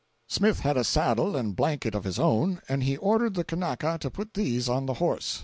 [0.27, 4.09] Smith had a saddle and blanket of his own, and he ordered the Kanaka to
[4.09, 5.39] put these on the horse.